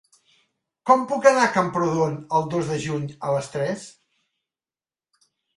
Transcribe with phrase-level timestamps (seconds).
[0.89, 3.87] Com puc anar a Camprodon el dos de juny a les tres?